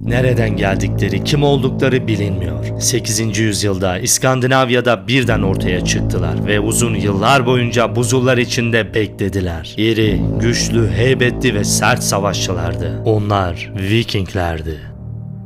[0.00, 2.80] Nereden geldikleri, kim oldukları bilinmiyor.
[2.80, 3.38] 8.
[3.38, 9.74] yüzyılda İskandinavya'da birden ortaya çıktılar ve uzun yıllar boyunca buzullar içinde beklediler.
[9.76, 13.02] İri, güçlü, heybetli ve sert savaşçılardı.
[13.04, 14.89] Onlar Vikinglerdi.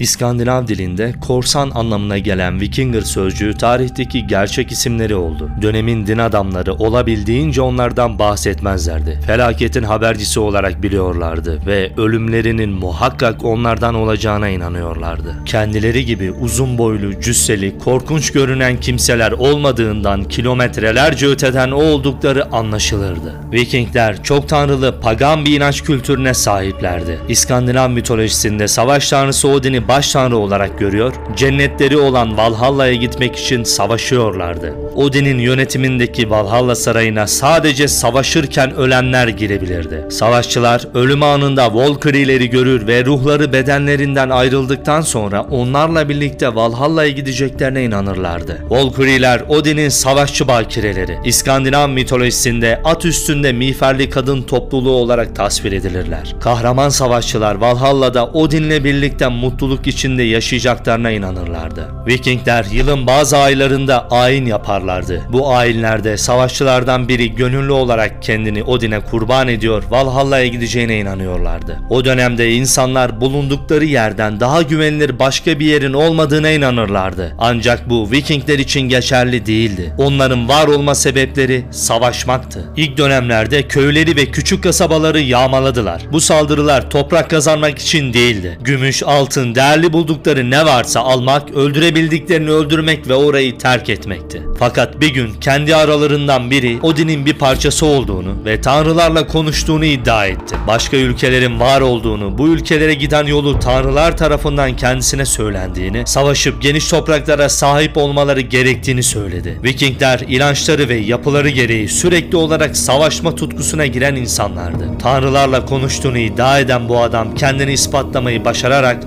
[0.00, 5.50] İskandinav dilinde korsan anlamına gelen Vikinger sözcüğü tarihteki gerçek isimleri oldu.
[5.62, 9.18] Dönemin din adamları olabildiğince onlardan bahsetmezlerdi.
[9.26, 15.36] Felaketin habercisi olarak biliyorlardı ve ölümlerinin muhakkak onlardan olacağına inanıyorlardı.
[15.46, 23.34] Kendileri gibi uzun boylu, cüsseli, korkunç görünen kimseler olmadığından kilometrelerce öteden o oldukları anlaşılırdı.
[23.52, 27.18] Vikingler çok tanrılı pagan bir inanç kültürüne sahiplerdi.
[27.28, 34.74] İskandinav mitolojisinde savaş tanrısı Odin'i baş tanrı olarak görüyor, cennetleri olan Valhalla'ya gitmek için savaşıyorlardı.
[34.94, 40.04] Odin'in yönetimindeki Valhalla sarayına sadece savaşırken ölenler girebilirdi.
[40.10, 48.58] Savaşçılar ölüm anında Valkyrie'leri görür ve ruhları bedenlerinden ayrıldıktan sonra onlarla birlikte Valhalla'ya gideceklerine inanırlardı.
[48.68, 51.18] Valkyrie'ler Odin'in savaşçı bakireleri.
[51.24, 56.34] İskandinav mitolojisinde at üstünde miğferli kadın topluluğu olarak tasvir edilirler.
[56.40, 61.88] Kahraman savaşçılar Valhalla'da Odin'le birlikte mutluluk içinde yaşayacaklarına inanırlardı.
[62.06, 65.22] Vikingler yılın bazı aylarında ayin yaparlardı.
[65.32, 71.78] Bu ayinlerde savaşçılardan biri gönüllü olarak kendini Odin'e kurban ediyor, Valhalla'ya gideceğine inanıyorlardı.
[71.90, 77.34] O dönemde insanlar bulundukları yerden daha güvenilir başka bir yerin olmadığına inanırlardı.
[77.38, 79.94] Ancak bu Vikingler için geçerli değildi.
[79.98, 82.72] Onların var olma sebepleri savaşmaktı.
[82.76, 86.02] İlk dönemlerde köyleri ve küçük kasabaları yağmaladılar.
[86.12, 88.58] Bu saldırılar toprak kazanmak için değildi.
[88.60, 94.42] Gümüş, altın, değerli buldukları ne varsa almak, öldürebildiklerini öldürmek ve orayı terk etmekti.
[94.58, 100.56] Fakat bir gün kendi aralarından biri Odin'in bir parçası olduğunu ve tanrılarla konuştuğunu iddia etti.
[100.66, 107.48] Başka ülkelerin var olduğunu, bu ülkelere giden yolu tanrılar tarafından kendisine söylendiğini, savaşıp geniş topraklara
[107.48, 109.60] sahip olmaları gerektiğini söyledi.
[109.64, 114.88] Vikingler inançları ve yapıları gereği sürekli olarak savaşma tutkusuna giren insanlardı.
[115.02, 119.04] Tanrılarla konuştuğunu iddia eden bu adam kendini ispatlamayı başararak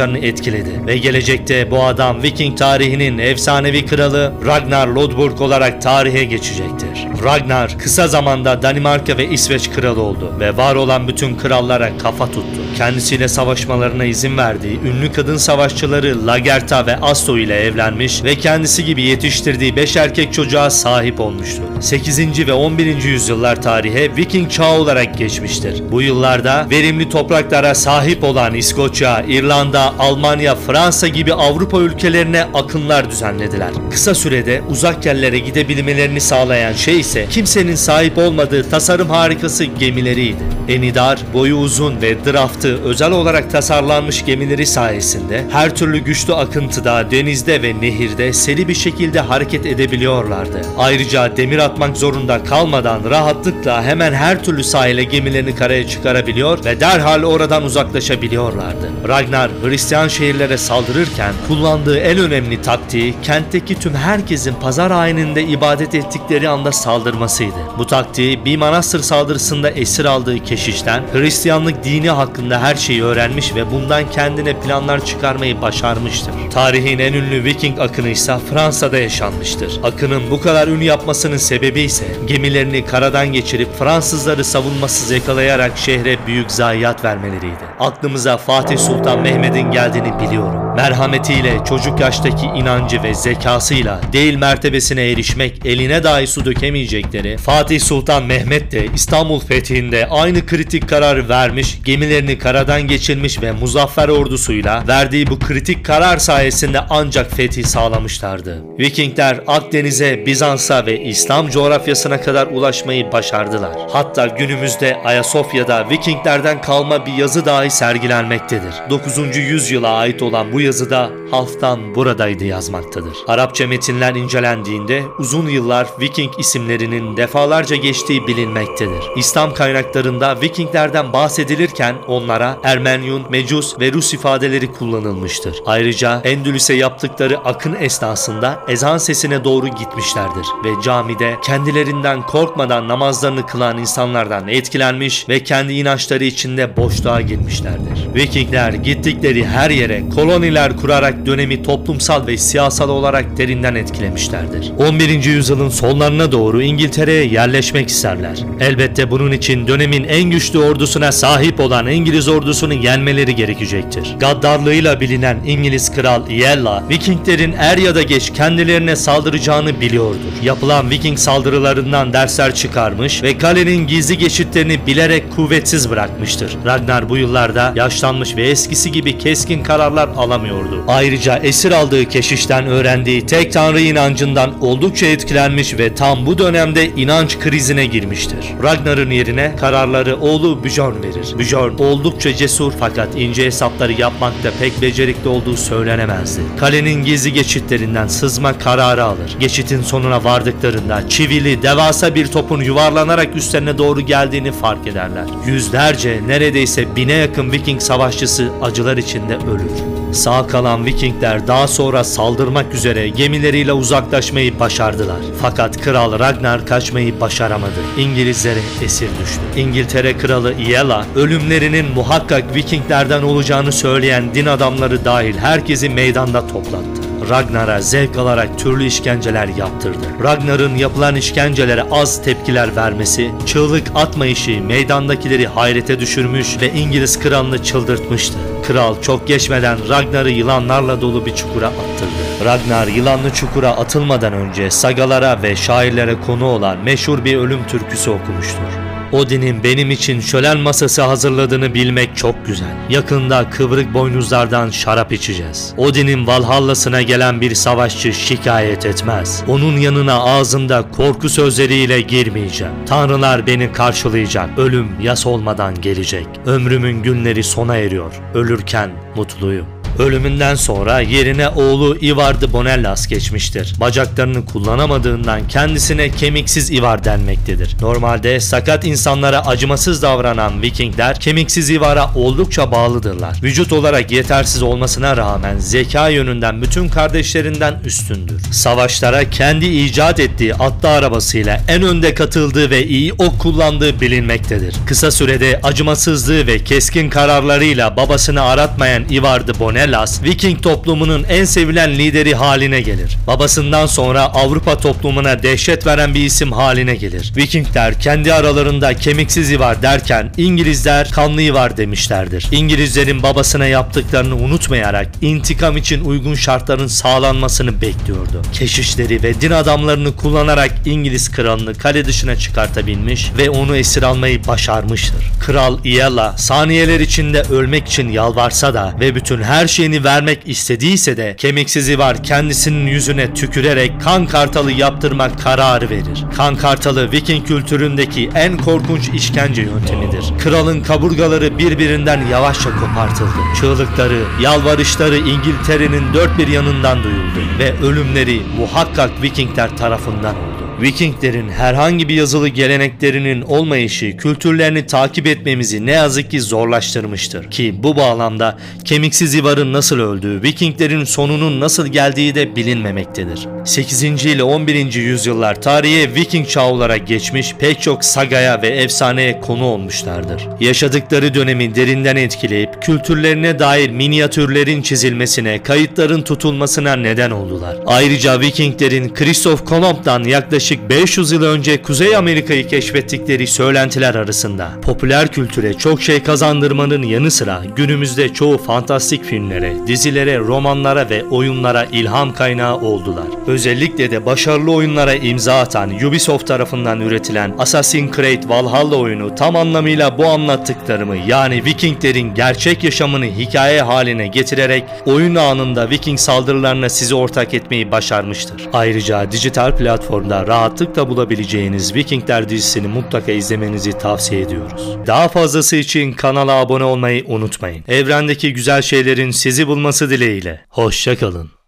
[0.00, 7.06] arkadaşlarını etkiledi ve gelecekte bu adam Viking tarihinin efsanevi kralı Ragnar Lodbrok olarak tarihe geçecektir.
[7.24, 12.60] Ragnar kısa zamanda Danimarka ve İsveç kralı oldu ve var olan bütün krallara kafa tuttu.
[12.76, 19.02] Kendisiyle savaşmalarına izin verdiği ünlü kadın savaşçıları Lagerta ve Asto ile evlenmiş ve kendisi gibi
[19.02, 21.62] yetiştirdiği 5 erkek çocuğa sahip olmuştu.
[21.80, 22.46] 8.
[22.46, 23.02] ve 11.
[23.04, 25.82] yüzyıllar tarihe Viking çağı olarak geçmiştir.
[25.90, 33.70] Bu yıllarda verimli topraklara sahip olan İskoçya, İrlanda, Almanya, Fransa gibi Avrupa ülkelerine akınlar düzenlediler.
[33.90, 40.42] Kısa sürede uzak yerlere gidebilmelerini sağlayan şey ise kimsenin sahip olmadığı tasarım harikası gemileriydi.
[40.68, 47.62] Enidar, boyu uzun ve draftı özel olarak tasarlanmış gemileri sayesinde her türlü güçlü akıntıda, denizde
[47.62, 50.60] ve nehirde seri bir şekilde hareket edebiliyorlardı.
[50.78, 57.22] Ayrıca demir atmak zorunda kalmadan rahatlıkla hemen her türlü sahile gemilerini karaya çıkarabiliyor ve derhal
[57.22, 58.90] oradan uzaklaşabiliyorlardı.
[59.08, 66.48] Ragnar Hristiyan şehirlere saldırırken kullandığı en önemli taktiği kentteki tüm herkesin pazar ayininde ibadet ettikleri
[66.48, 67.54] anda saldırmasıydı.
[67.78, 73.70] Bu taktiği bir manastır saldırısında esir aldığı keşişten Hristiyanlık dini hakkında her şeyi öğrenmiş ve
[73.70, 76.32] bundan kendine planlar çıkarmayı başarmıştır.
[76.50, 79.80] Tarihin en ünlü Viking akını ise Fransa'da yaşanmıştır.
[79.82, 86.50] Akının bu kadar ün yapmasının sebebi ise gemilerini karadan geçirip Fransızları savunmasız yakalayarak şehre büyük
[86.50, 87.64] zayiat vermeleriydi.
[87.80, 90.69] Aklımıza Fatih Sultan Mehmet'in geldiğini biliyorum.
[90.80, 98.24] Merhametiyle, çocuk yaştaki inancı ve zekasıyla değil mertebesine erişmek eline dahi su dökemeyecekleri Fatih Sultan
[98.24, 105.26] Mehmet de İstanbul fethinde aynı kritik karar vermiş, gemilerini karadan geçirmiş ve muzaffer ordusuyla verdiği
[105.26, 108.62] bu kritik karar sayesinde ancak fethi sağlamışlardı.
[108.78, 113.72] Vikingler Akdeniz'e, Bizans'a ve İslam coğrafyasına kadar ulaşmayı başardılar.
[113.92, 118.74] Hatta günümüzde Ayasofya'da Vikinglerden kalma bir yazı dahi sergilenmektedir.
[118.90, 119.36] 9.
[119.36, 123.16] yüzyıla ait olan bu yazıda Halfdan buradaydı yazmaktadır.
[123.28, 129.04] Arapça metinler incelendiğinde uzun yıllar Viking isimlerinin defalarca geçtiği bilinmektedir.
[129.16, 135.62] İslam kaynaklarında Vikinglerden bahsedilirken onlara Ermenyun, Mecus ve Rus ifadeleri kullanılmıştır.
[135.66, 143.78] Ayrıca Endülüs'e yaptıkları akın esnasında ezan sesine doğru gitmişlerdir ve camide kendilerinden korkmadan namazlarını kılan
[143.78, 148.14] insanlardan etkilenmiş ve kendi inançları içinde boşluğa girmişlerdir.
[148.14, 150.02] Vikingler gittikleri her yere
[150.50, 154.72] koloniler kurarak dönemi toplumsal ve siyasal olarak derinden etkilemişlerdir.
[154.78, 155.24] 11.
[155.24, 158.38] yüzyılın sonlarına doğru İngiltere'ye yerleşmek isterler.
[158.60, 164.16] Elbette bunun için dönemin en güçlü ordusuna sahip olan İngiliz ordusunu yenmeleri gerekecektir.
[164.20, 170.32] Gaddarlığıyla bilinen İngiliz kral Iella, Vikinglerin er ya da geç kendilerine saldıracağını biliyordur.
[170.42, 176.56] Yapılan Viking saldırılarından dersler çıkarmış ve kalenin gizli geçitlerini bilerek kuvvetsiz bırakmıştır.
[176.66, 180.08] Ragnar bu yıllarda yaşlanmış ve eskisi gibi keskin kararlar
[180.40, 180.84] alamıyordu.
[180.88, 187.38] Ayrıca esir aldığı keşişten öğrendiği tek tanrı inancından oldukça etkilenmiş ve tam bu dönemde inanç
[187.38, 188.38] krizine girmiştir.
[188.62, 191.38] Ragnar'ın yerine kararları oğlu Bjorn verir.
[191.38, 196.40] Bjorn oldukça cesur fakat ince hesapları yapmakta pek becerikli olduğu söylenemezdi.
[196.60, 199.36] Kalenin gizli geçitlerinden sızma kararı alır.
[199.40, 205.24] Geçitin sonuna vardıklarında çivili devasa bir topun yuvarlanarak üstlerine doğru geldiğini fark ederler.
[205.46, 209.99] Yüzlerce neredeyse bine yakın Viking savaşçısı acılar içinde ölür.
[210.12, 215.20] Sağ kalan Vikingler daha sonra saldırmak üzere gemileriyle uzaklaşmayı başardılar.
[215.42, 217.80] Fakat Kral Ragnar kaçmayı başaramadı.
[217.98, 219.40] İngilizlere esir düştü.
[219.56, 227.09] İngiltere Kralı Iella ölümlerinin muhakkak Vikinglerden olacağını söyleyen din adamları dahil herkesi meydanda toplattı.
[227.28, 230.06] Ragnar'a zevk alarak türlü işkenceler yaptırdı.
[230.22, 238.38] Ragnar'ın yapılan işkencelere az tepkiler vermesi, çığlık atmayışı meydandakileri hayrete düşürmüş ve İngiliz kralını çıldırtmıştı.
[238.66, 242.44] Kral çok geçmeden Ragnar'ı yılanlarla dolu bir çukura attırdı.
[242.44, 248.79] Ragnar yılanlı çukura atılmadan önce sagalara ve şairlere konu olan meşhur bir ölüm türküsü okumuştur.
[249.12, 252.76] Odin'in benim için şölen masası hazırladığını bilmek çok güzel.
[252.90, 255.74] Yakında kıvrık boynuzlardan şarap içeceğiz.
[255.76, 259.42] Odin'in Valhallasına gelen bir savaşçı şikayet etmez.
[259.48, 262.74] Onun yanına ağzımda korku sözleriyle girmeyeceğim.
[262.86, 264.58] Tanrılar beni karşılayacak.
[264.58, 266.26] Ölüm yas olmadan gelecek.
[266.46, 268.12] Ömrümün günleri sona eriyor.
[268.34, 269.79] Ölürken mutluyum.
[270.00, 273.74] Ölümünden sonra yerine oğlu Ivar de Bonellas geçmiştir.
[273.80, 277.76] Bacaklarını kullanamadığından kendisine kemiksiz Ivar denmektedir.
[277.80, 283.38] Normalde sakat insanlara acımasız davranan Vikingler kemiksiz Ivar'a oldukça bağlıdırlar.
[283.42, 288.42] Vücut olarak yetersiz olmasına rağmen zeka yönünden bütün kardeşlerinden üstündür.
[288.52, 294.74] Savaşlara kendi icat ettiği atlı arabasıyla en önde katıldığı ve iyi ok kullandığı bilinmektedir.
[294.86, 299.89] Kısa sürede acımasızlığı ve keskin kararlarıyla babasını aratmayan Ivar de Bonellas
[300.22, 303.16] Viking toplumunun en sevilen lideri haline gelir.
[303.26, 307.32] Babasından sonra Avrupa toplumuna dehşet veren bir isim haline gelir.
[307.36, 312.46] Vikingler kendi aralarında kemiksiz Ivar derken İngilizler kanlı Ivar demişlerdir.
[312.52, 318.42] İngilizlerin babasına yaptıklarını unutmayarak intikam için uygun şartların sağlanmasını bekliyordu.
[318.52, 325.24] Keşişleri ve din adamlarını kullanarak İngiliz kralını kale dışına çıkartabilmiş ve onu esir almayı başarmıştır.
[325.40, 331.34] Kral Iella saniyeler içinde ölmek için yalvarsa da ve bütün her şeyini vermek istediyse de
[331.36, 336.24] kemiksiz Ivar kendisinin yüzüne tükürerek kan kartalı yaptırmak kararı verir.
[336.36, 340.24] Kan kartalı Viking kültüründeki en korkunç işkence yöntemidir.
[340.38, 343.38] Kralın kaburgaları birbirinden yavaşça kopartıldı.
[343.60, 350.69] Çığlıkları, yalvarışları İngiltere'nin dört bir yanından duyuldu ve ölümleri muhakkak Vikingler tarafından oldu.
[350.80, 357.50] Vikinglerin herhangi bir yazılı geleneklerinin olmayışı kültürlerini takip etmemizi ne yazık ki zorlaştırmıştır.
[357.50, 363.48] Ki bu bağlamda kemiksiz Ivar'ın nasıl öldüğü, Vikinglerin sonunun nasıl geldiği de bilinmemektedir.
[363.64, 364.02] 8.
[364.02, 364.94] ile 11.
[364.94, 370.48] yüzyıllar tarihe Viking çağı olarak geçmiş pek çok sagaya ve efsaneye konu olmuşlardır.
[370.60, 377.76] Yaşadıkları dönemi derinden etkileyip kültürlerine dair minyatürlerin çizilmesine, kayıtların tutulmasına neden oldular.
[377.86, 385.74] Ayrıca Vikinglerin Christoph Kolomb'dan yaklaşık 500 yıl önce Kuzey Amerika'yı keşfettikleri söylentiler arasında popüler kültüre
[385.74, 392.76] çok şey kazandırmanın yanı sıra günümüzde çoğu fantastik filmlere, dizilere, romanlara ve oyunlara ilham kaynağı
[392.76, 393.24] oldular.
[393.46, 400.18] Özellikle de başarılı oyunlara imza atan Ubisoft tarafından üretilen Assassin's Creed Valhalla oyunu tam anlamıyla
[400.18, 407.54] bu anlattıklarımı yani Vikinglerin gerçek yaşamını hikaye haline getirerek oyun anında Viking saldırılarına sizi ortak
[407.54, 408.68] etmeyi başarmıştır.
[408.72, 414.96] Ayrıca dijital platformda rahatlıkla bulabileceğiniz Vikingler dizisini mutlaka izlemenizi tavsiye ediyoruz.
[415.06, 417.84] Daha fazlası için kanala abone olmayı unutmayın.
[417.88, 420.60] Evrendeki güzel şeylerin sizi bulması dileğiyle.
[420.68, 421.59] Hoşçakalın.